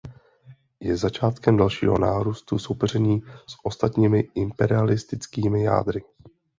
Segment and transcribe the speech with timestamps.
[0.79, 6.01] Je začátkem dalšího nárůstu soupeření s ostatními imperialistickými jádry.